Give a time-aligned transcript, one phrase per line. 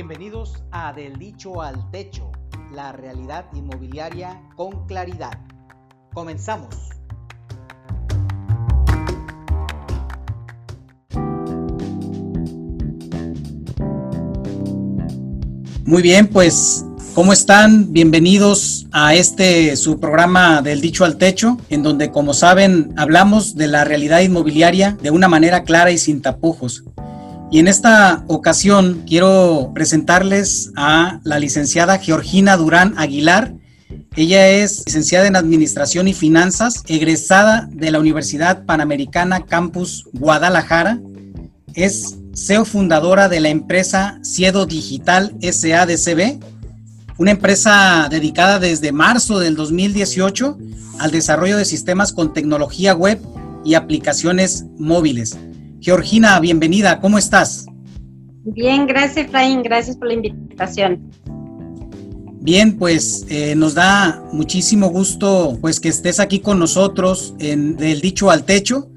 [0.00, 2.32] Bienvenidos a Del Dicho al Techo,
[2.72, 5.38] la realidad inmobiliaria con claridad.
[6.14, 6.74] Comenzamos.
[15.84, 17.92] Muy bien, pues ¿Cómo están?
[17.92, 23.66] Bienvenidos a este su programa del Dicho al Techo, en donde, como saben, hablamos de
[23.66, 26.84] la realidad inmobiliaria de una manera clara y sin tapujos.
[27.52, 33.54] Y en esta ocasión quiero presentarles a la licenciada Georgina Durán Aguilar.
[34.14, 41.00] Ella es licenciada en Administración y Finanzas, egresada de la Universidad Panamericana Campus Guadalajara.
[41.74, 46.38] Es CEO fundadora de la empresa Ciedo Digital SADCB,
[47.18, 50.56] una empresa dedicada desde marzo del 2018
[51.00, 53.20] al desarrollo de sistemas con tecnología web
[53.64, 55.36] y aplicaciones móviles.
[55.80, 57.64] Georgina, bienvenida, ¿cómo estás?
[58.44, 61.10] Bien, gracias Efraín, gracias por la invitación.
[62.42, 68.02] Bien, pues eh, nos da muchísimo gusto pues que estés aquí con nosotros en Del
[68.02, 68.90] Dicho al Techo.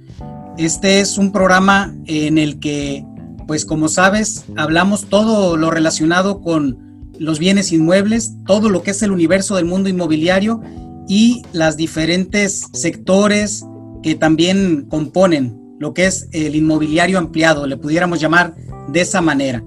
[0.58, 3.06] Este es un programa en el que,
[3.48, 9.02] pues como sabes, hablamos todo lo relacionado con los bienes inmuebles, todo lo que es
[9.04, 10.62] el universo del mundo inmobiliario
[11.08, 13.66] y las diferentes sectores
[14.04, 18.56] que también componen lo que es el inmobiliario ampliado, le pudiéramos llamar
[18.88, 19.62] de esa manera.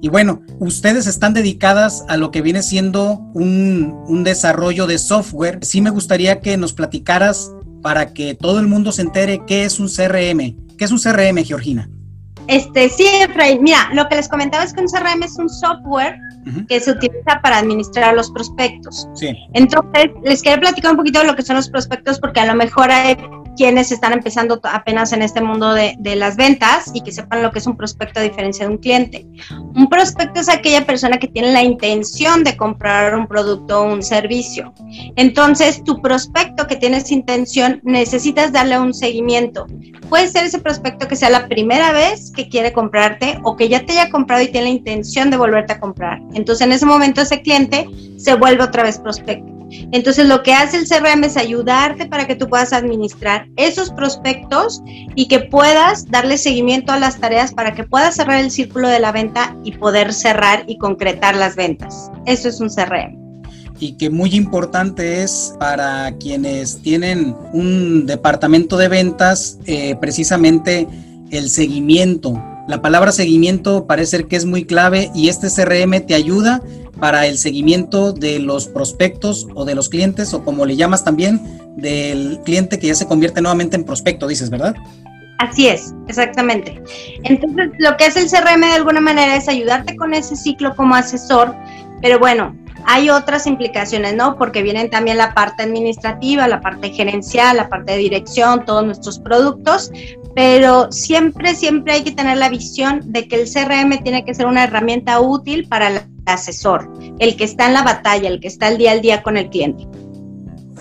[0.00, 5.58] Y bueno, ustedes están dedicadas a lo que viene siendo un, un, desarrollo de software.
[5.62, 7.50] Sí me gustaría que nos platicaras
[7.82, 10.54] para que todo el mundo se entere qué es un CRM.
[10.78, 11.90] ¿Qué es un CRM, Georgina?
[12.46, 13.64] Este, sí, Efraín.
[13.64, 16.16] Mira, lo que les comentaba es que un CRM es un software
[16.68, 19.08] que se utiliza para administrar los prospectos.
[19.14, 19.36] Sí.
[19.54, 22.54] Entonces, les quiero platicar un poquito de lo que son los prospectos porque a lo
[22.54, 23.16] mejor hay
[23.56, 27.58] quienes están empezando apenas en este mundo de, las ventas y que sepan lo que
[27.58, 29.26] es un prospecto a diferencia de un cliente.
[29.74, 34.02] Un prospecto es aquella persona que tiene la intención de comprar un producto o un
[34.02, 34.72] servicio.
[35.16, 39.66] Entonces, tu prospecto que tiene esa intención, necesitas darle un seguimiento.
[40.08, 43.84] Puede ser ese prospecto que sea la primera vez que quiere comprarte o que ya
[43.84, 46.20] te haya comprado y tiene la intención de volverte a comprar.
[46.34, 47.86] Entonces, en ese momento ese cliente
[48.16, 49.55] se vuelve otra vez prospecto.
[49.70, 54.82] Entonces, lo que hace el CRM es ayudarte para que tú puedas administrar esos prospectos
[55.14, 59.00] y que puedas darle seguimiento a las tareas para que puedas cerrar el círculo de
[59.00, 62.10] la venta y poder cerrar y concretar las ventas.
[62.26, 63.26] Eso es un CRM
[63.78, 70.88] y que muy importante es para quienes tienen un departamento de ventas, eh, precisamente
[71.30, 72.42] el seguimiento.
[72.68, 76.62] La palabra seguimiento parece que es muy clave y este CRM te ayuda
[77.00, 81.40] para el seguimiento de los prospectos o de los clientes o como le llamas también
[81.76, 84.74] del cliente que ya se convierte nuevamente en prospecto, dices, ¿verdad?
[85.38, 86.82] Así es, exactamente.
[87.24, 90.94] Entonces, lo que hace el CRM de alguna manera es ayudarte con ese ciclo como
[90.94, 91.54] asesor,
[92.00, 92.56] pero bueno,
[92.86, 94.38] hay otras implicaciones, ¿no?
[94.38, 99.18] Porque vienen también la parte administrativa, la parte gerencial, la parte de dirección, todos nuestros
[99.18, 99.90] productos,
[100.36, 104.44] pero siempre, siempre hay que tener la visión de que el CRM tiene que ser
[104.44, 108.68] una herramienta útil para el asesor, el que está en la batalla, el que está
[108.68, 109.88] el día al día con el cliente.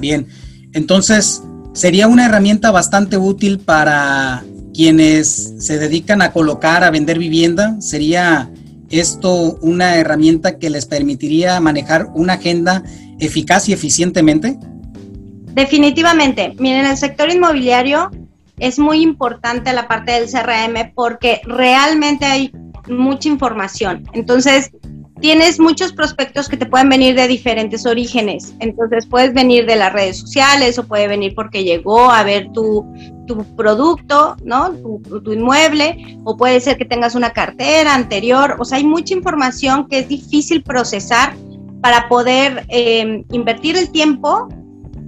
[0.01, 0.27] Bien,
[0.73, 4.43] entonces sería una herramienta bastante útil para
[4.73, 7.79] quienes se dedican a colocar, a vender vivienda.
[7.79, 8.51] Sería
[8.89, 12.83] esto una herramienta que les permitiría manejar una agenda
[13.21, 14.59] eficaz y eficientemente.
[15.53, 16.53] Definitivamente.
[16.59, 18.11] Miren, el sector inmobiliario
[18.59, 22.51] es muy importante la parte del CRM porque realmente hay
[22.87, 24.03] mucha información.
[24.13, 24.71] Entonces,
[25.19, 28.55] tienes muchos prospectos que te pueden venir de diferentes orígenes.
[28.59, 32.85] Entonces, puedes venir de las redes sociales o puede venir porque llegó a ver tu,
[33.57, 34.71] producto, ¿no?
[35.23, 38.55] Tu, inmueble, o puede ser que tengas una cartera anterior.
[38.59, 41.35] O sea, hay mucha información que es difícil procesar
[41.81, 44.47] para poder eh, invertir el tiempo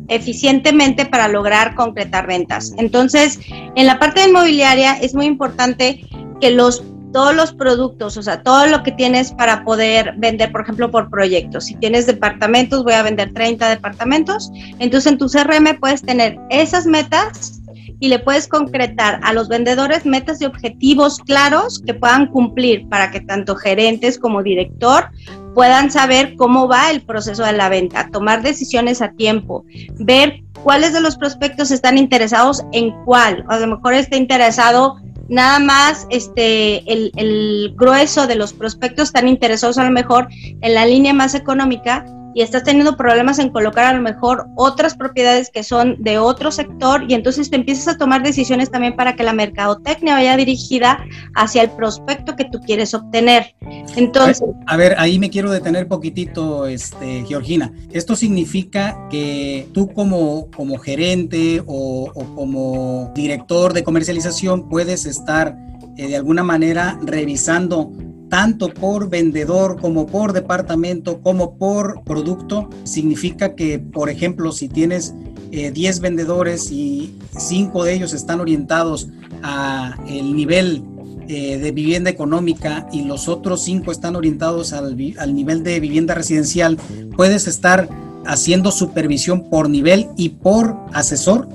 [0.09, 2.73] eficientemente para lograr concretar ventas.
[2.77, 3.39] Entonces,
[3.75, 6.05] en la parte de inmobiliaria es muy importante
[6.39, 6.83] que los
[7.13, 11.09] todos los productos, o sea, todo lo que tienes para poder vender, por ejemplo, por
[11.09, 11.65] proyectos.
[11.65, 16.85] Si tienes departamentos, voy a vender 30 departamentos, entonces en tu CRM puedes tener esas
[16.85, 17.61] metas
[17.99, 23.09] y le puedes concretar a los vendedores metas y objetivos claros que puedan cumplir para
[23.09, 25.09] que tanto gerentes como director
[25.57, 29.65] puedan saber cómo va el proceso de la venta, tomar decisiones a tiempo,
[29.95, 33.43] ver cuáles de los prospectos están interesados en cuál.
[33.49, 34.97] A lo mejor está interesado
[35.29, 40.27] nada más este el, grueso de los prospectos están interesados a lo mejor
[40.61, 44.95] en la línea más económica y estás teniendo problemas en colocar a lo mejor otras
[44.95, 49.15] propiedades que son de otro sector y entonces te empiezas a tomar decisiones también para
[49.15, 51.03] que la mercadotecnia vaya dirigida
[51.35, 53.55] hacia el prospecto que tú quieres obtener.
[53.95, 57.71] Entonces, a ver, ahí me quiero detener poquitito, este, Georgina.
[57.91, 65.57] Esto significa que tú como, como gerente o, como director de comercialización puedes estar
[65.97, 67.91] eh, de alguna manera revisando
[68.29, 75.13] tanto por vendedor como por departamento como por producto, significa que, por ejemplo, si tienes
[75.51, 79.07] 10 eh, vendedores y 5 de ellos están orientados
[79.43, 80.83] a el nivel
[81.29, 86.13] eh, de vivienda económica y los otros 5 están orientados al, al nivel de vivienda
[86.13, 86.77] residencial,
[87.15, 87.87] puedes estar
[88.25, 91.47] haciendo supervisión por nivel y por asesor.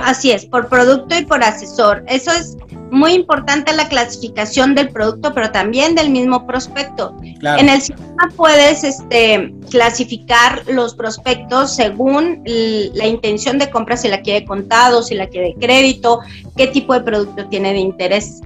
[0.00, 2.04] Así es, por producto y por asesor.
[2.08, 2.56] Eso es
[2.94, 7.14] muy importante la clasificación del producto, pero también del mismo prospecto.
[7.22, 14.20] En el sistema puedes este, clasificar los prospectos según la intención de compra, si la
[14.20, 16.20] quiere contado, si la quiere crédito,
[16.56, 18.40] qué tipo de producto tiene de interés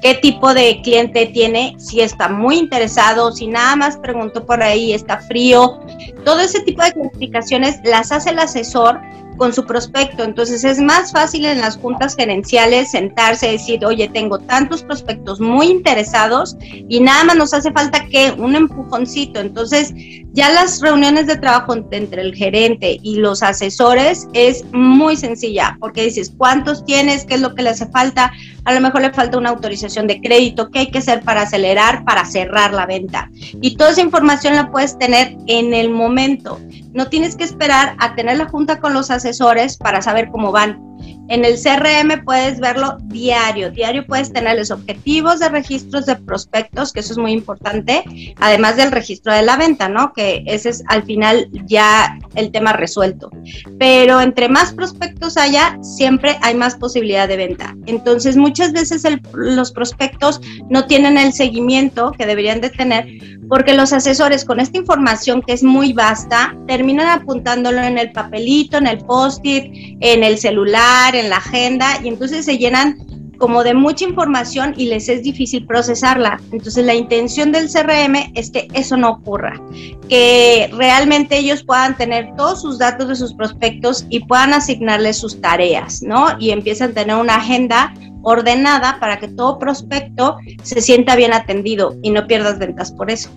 [0.00, 4.92] qué tipo de cliente tiene, si está muy interesado, si nada más preguntó por ahí,
[4.92, 5.80] está frío.
[6.24, 9.00] Todo ese tipo de clasificaciones las hace el asesor
[9.38, 10.24] con su prospecto.
[10.24, 15.40] Entonces es más fácil en las juntas gerenciales sentarse y decir, oye, tengo tantos prospectos
[15.40, 19.40] muy interesados y nada más nos hace falta que un empujoncito.
[19.40, 19.94] Entonces
[20.32, 26.04] ya las reuniones de trabajo entre el gerente y los asesores es muy sencilla porque
[26.04, 27.24] dices, ¿cuántos tienes?
[27.24, 28.32] ¿Qué es lo que le hace falta?
[28.64, 32.04] A lo mejor le falta una autorización de crédito, ¿qué hay que hacer para acelerar,
[32.04, 33.30] para cerrar la venta?
[33.62, 36.60] Y toda esa información la puedes tener en el momento.
[36.98, 40.82] No tienes que esperar a tener la junta con los asesores para saber cómo van.
[41.28, 43.70] En el CRM puedes verlo diario.
[43.70, 48.04] Diario puedes tenerles objetivos de registros de prospectos, que eso es muy importante,
[48.40, 50.12] además del registro de la venta, ¿no?
[50.12, 53.30] Que ese es al final ya el tema resuelto.
[53.78, 57.76] Pero entre más prospectos haya, siempre hay más posibilidad de venta.
[57.86, 59.02] Entonces, muchas veces
[59.32, 60.40] los prospectos
[60.70, 63.06] no tienen el seguimiento que deberían de tener
[63.48, 68.76] porque los asesores con esta información que es muy vasta terminan apuntándolo en el papelito,
[68.76, 72.98] en el post-it, en el celular, en la agenda y entonces se llenan
[73.38, 76.40] como de mucha información y les es difícil procesarla.
[76.52, 79.60] Entonces la intención del CRM es que eso no ocurra,
[80.08, 85.40] que realmente ellos puedan tener todos sus datos de sus prospectos y puedan asignarles sus
[85.40, 86.36] tareas, ¿no?
[86.38, 91.96] Y empiezan a tener una agenda ordenada para que todo prospecto se sienta bien atendido
[92.02, 93.30] y no pierdas ventas por eso.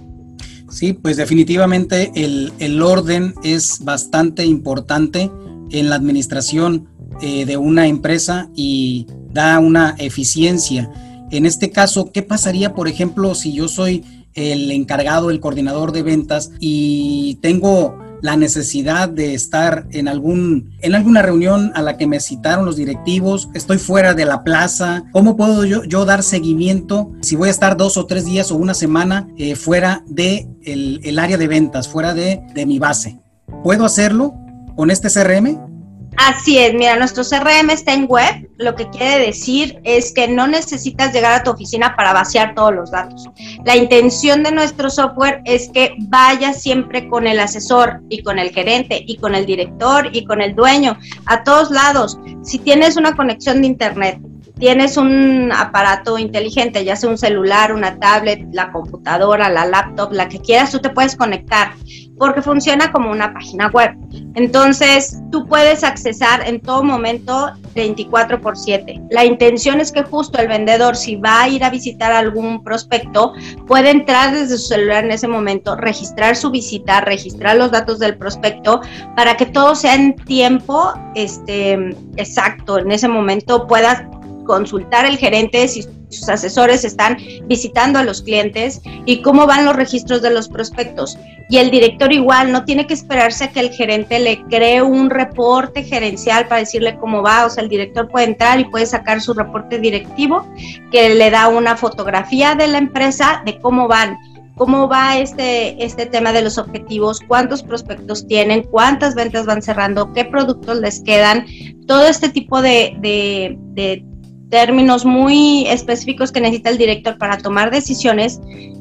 [0.69, 5.29] Sí, pues definitivamente el, el orden es bastante importante
[5.69, 6.87] en la administración
[7.21, 10.91] eh, de una empresa y da una eficiencia.
[11.31, 14.03] En este caso, ¿qué pasaría, por ejemplo, si yo soy
[14.33, 20.93] el encargado, el coordinador de ventas y tengo la necesidad de estar en algún en
[20.93, 25.35] alguna reunión a la que me citaron los directivos, estoy fuera de la plaza, ¿cómo
[25.35, 29.27] puedo yo, dar seguimiento si voy a estar dos o tres días o una semana
[29.37, 33.19] eh, fuera de el, área de ventas, fuera de, de mi base?
[33.63, 34.35] ¿Puedo hacerlo
[34.75, 35.70] con este CRM?
[36.17, 40.45] Así es, mira, nuestro CRM está en web, lo que quiere decir es que no
[40.45, 43.29] necesitas llegar a tu oficina para vaciar todos los datos.
[43.65, 48.51] La intención de nuestro software es que vaya siempre con el asesor y con el
[48.51, 52.19] gerente y con el director y con el dueño, a todos lados.
[52.43, 54.19] Si tienes una conexión de internet,
[54.61, 60.29] tienes un aparato inteligente, ya sea un celular, una tablet, la computadora, la laptop, la
[60.29, 61.73] que quieras, tú te puedes conectar
[62.19, 63.95] porque funciona como una página web.
[64.35, 69.01] Entonces, tú puedes accesar en todo momento 24 por 7.
[69.09, 73.33] La intención es que justo el vendedor, si va a ir a visitar algún prospecto,
[73.65, 78.15] puede entrar desde su celular en ese momento, registrar su visita, registrar los datos del
[78.15, 78.81] prospecto
[79.15, 81.73] para que todo sea en tiempo este,
[82.17, 82.77] exacto.
[82.77, 84.03] En ese momento puedas
[84.51, 87.15] consultar el gerente si sus asesores están
[87.45, 91.17] visitando a los clientes y cómo van los registros de los prospectos.
[91.49, 95.09] Y el director igual no tiene que esperarse a que el gerente le cree un
[95.09, 97.45] reporte gerencial para decirle cómo va.
[97.45, 100.45] O sea, el director puede entrar y puede sacar su reporte directivo
[100.91, 104.17] que le da una fotografía de la empresa de cómo van
[104.57, 110.13] cómo va este, este tema de los objetivos, cuántos prospectos tienen, cuántas ventas van cerrando,
[110.13, 111.47] qué productos les quedan,
[111.87, 114.05] todo este tipo de, de, de
[114.51, 118.39] términos muy específicos que necesita el director para tomar decisiones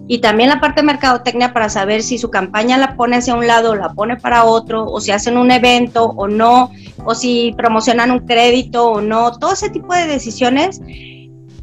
[0.08, 3.46] y también la parte de mercadotecnia para saber si su campaña la pone hacia un
[3.46, 6.72] lado o la pone para otro, o si hacen un evento o no,
[7.04, 10.80] o si promocionan un crédito o no, todo ese tipo de decisiones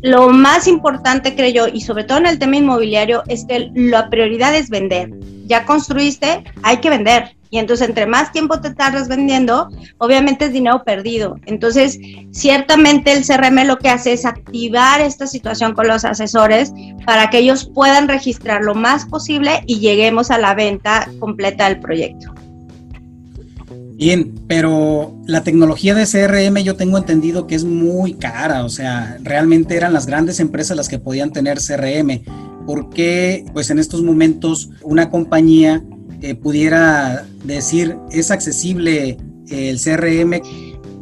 [0.01, 4.09] lo más importante, creo yo, y sobre todo en el tema inmobiliario, es que la
[4.09, 5.11] prioridad es vender.
[5.47, 7.36] Ya construiste, hay que vender.
[7.49, 11.37] Y entonces, entre más tiempo te tardas vendiendo, obviamente es dinero perdido.
[11.45, 11.99] Entonces,
[12.31, 16.73] ciertamente el CRM lo que hace es activar esta situación con los asesores
[17.05, 21.79] para que ellos puedan registrar lo más posible y lleguemos a la venta completa del
[21.79, 22.33] proyecto.
[23.97, 29.17] Bien, pero la tecnología de CRM yo tengo entendido que es muy cara, o sea,
[29.23, 32.21] realmente eran las grandes empresas las que podían tener CRM.
[32.67, 35.83] ¿Por qué, pues en estos momentos, una compañía
[36.21, 39.17] eh, pudiera decir es accesible
[39.49, 40.41] el CRM?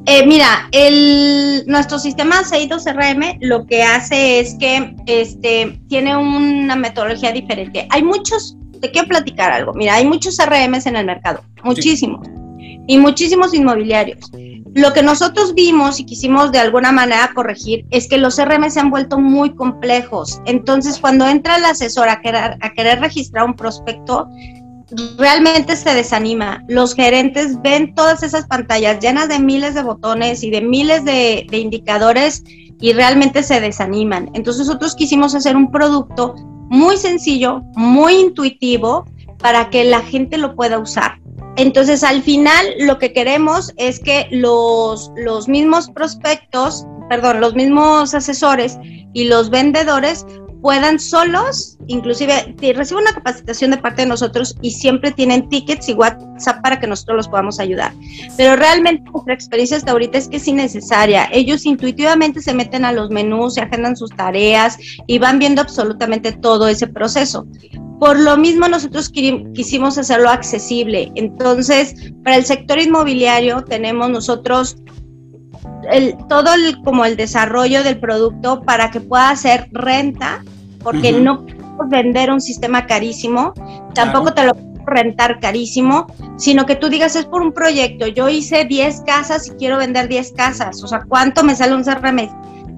[0.08, 6.76] Eh, mira, el, nuestro sistema Seido CRM lo que hace es que este, tiene una
[6.76, 7.88] metodología diferente.
[7.90, 9.74] Hay muchos, te quiero platicar algo.
[9.74, 12.28] Mira, hay muchos CRMs en el mercado, muchísimos
[12.88, 14.30] y muchísimos inmobiliarios.
[14.76, 18.82] Lo que nosotros vimos y quisimos de alguna manera corregir es que los CRM se
[18.82, 20.42] han vuelto muy complejos.
[20.46, 24.28] Entonces, cuando entra el asesor a querer, a querer registrar un prospecto,
[25.18, 26.64] realmente se desanima.
[26.68, 31.48] Los gerentes ven todas esas pantallas llenas de miles de botones y de miles de,
[31.52, 32.44] indicadores
[32.80, 34.30] y realmente se desaniman.
[34.34, 36.36] Entonces nosotros quisimos hacer un producto
[36.70, 39.06] muy sencillo, muy intuitivo,
[39.40, 41.20] para que la gente lo pueda usar.
[41.58, 48.14] Entonces, al final, lo que queremos es que los, los mismos prospectos, perdón, los mismos
[48.14, 48.78] asesores
[49.14, 50.26] y los vendedores
[50.66, 55.94] puedan solos, inclusive reciben una capacitación de parte de nosotros y siempre tienen tickets y
[55.94, 57.94] WhatsApp para que nosotros los podamos ayudar.
[58.36, 61.30] Pero realmente nuestra experiencia hasta ahorita es que es innecesaria.
[61.32, 66.32] Ellos intuitivamente se meten a los menús, se agendan sus tareas y van viendo absolutamente
[66.32, 67.46] todo ese proceso.
[68.00, 71.12] Por lo mismo nosotros quisimos hacerlo accesible.
[71.14, 71.94] Entonces,
[72.24, 74.78] para el sector inmobiliario tenemos nosotros
[76.28, 80.44] todo el, como el desarrollo del producto para que pueda hacer renta,
[80.86, 83.54] porque no puedes vender un sistema carísimo,
[83.96, 86.06] tampoco te lo puedo rentar carísimo,
[86.38, 90.08] sino que tú digas es por un proyecto, yo hice 10 casas y quiero vender
[90.08, 92.30] 10 casas, o sea, ¿cuánto me sale un CRM?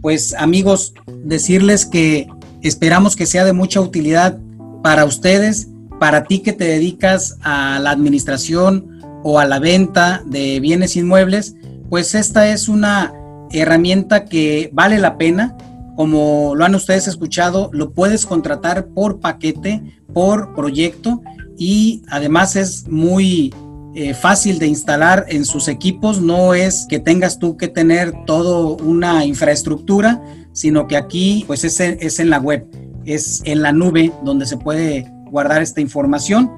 [0.01, 2.27] pues amigos, decirles que
[2.61, 4.37] esperamos que sea de mucha utilidad
[4.83, 5.69] para ustedes,
[6.01, 11.55] para ti que te dedicas a la administración o a la venta de bienes inmuebles,
[11.89, 13.13] pues esta es una
[13.51, 15.55] herramienta que vale la pena.
[15.95, 19.81] Como lo han ustedes escuchado, lo puedes contratar por paquete,
[20.13, 21.21] por proyecto
[21.57, 23.53] y además es muy
[23.93, 28.77] eh, fácil de instalar en sus equipos, no es que tengas tú que tener todo
[28.77, 30.21] una infraestructura,
[30.53, 32.65] sino que aquí pues es, es en la web,
[33.05, 36.51] es en la nube donde se puede guardar esta información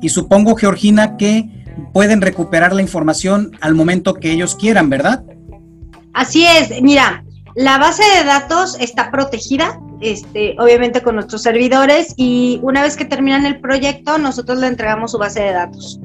[0.00, 1.48] y supongo Georgina que
[1.92, 5.24] pueden recuperar la información al momento que ellos quieran, ¿verdad?
[6.12, 12.58] Así es, mira, la base de datos está protegida, este, obviamente con nuestros servidores y
[12.62, 16.00] una vez que terminan el proyecto nosotros le entregamos su base de datos.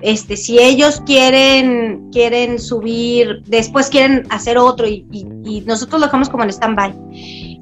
[0.00, 5.04] Este, si ellos quieren, quieren subir, después quieren hacer otro y,
[5.66, 6.94] nosotros lo dejamos como en stand-by.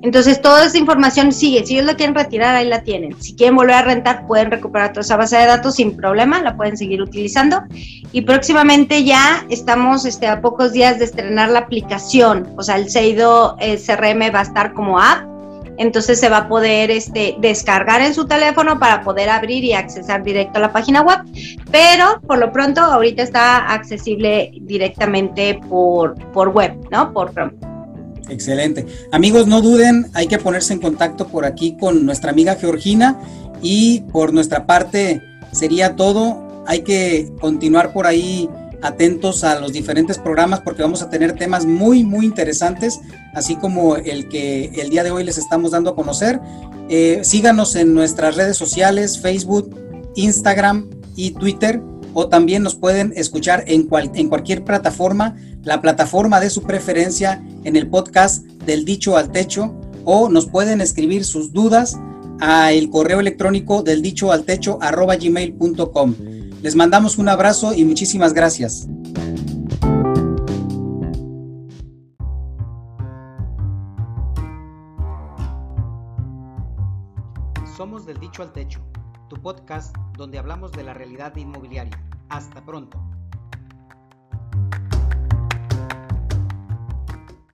[0.03, 1.65] Entonces, toda esa información sigue.
[1.65, 3.21] Si ellos la quieren retirar, ahí la tienen.
[3.21, 6.57] Si quieren volver a rentar, pueden recuperar toda esa base de datos sin problema, la
[6.57, 7.63] pueden seguir utilizando.
[8.13, 12.49] Y próximamente ya estamos este, a pocos días de estrenar la aplicación.
[12.57, 15.36] O sea, el Seido eh, CRM va a estar como app
[15.79, 20.23] entonces se va a poder este, descargar en su teléfono para poder abrir y accesar
[20.23, 21.19] directo a la página web.
[21.71, 27.13] Pero por lo pronto ahorita está accesible directamente por, por web, ¿no?
[27.13, 27.53] Por Chrome.
[28.29, 28.87] Excelente.
[29.13, 33.21] Amigos, no duden, hay que ponerse en contacto por aquí con nuestra amiga Georgina
[33.63, 36.65] y por nuestra parte sería todo.
[36.67, 38.49] Hay que continuar por ahí
[38.83, 43.01] atentos a los diferentes programas porque vamos a tener temas muy, muy interesantes,
[43.35, 46.41] así como el que el día de hoy les estamos dando a conocer.
[46.89, 49.75] Eh, síganos en nuestras redes sociales, Facebook,
[50.15, 51.83] Instagram y Twitter,
[52.15, 57.77] o también nos pueden escuchar en, en cualquier plataforma, la plataforma de su preferencia, en
[57.77, 61.99] el podcast del dicho al techo, o nos pueden escribir sus dudas
[62.41, 66.15] a el correo electrónico del dicho al techo arroba gmail.com.
[66.63, 68.89] Les mandamos un abrazo y muchísimas gracias.
[77.77, 78.81] Somos del Dicho al Techo,
[79.29, 82.01] tu podcast donde hablamos de la realidad inmobiliaria.
[82.31, 82.99] Hasta pronto.